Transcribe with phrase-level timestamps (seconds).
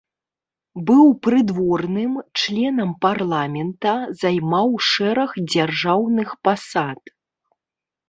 [0.87, 3.93] Быў прыдворным, членам парламента,
[4.25, 7.01] займаў шэраг дзяржаўных пасад.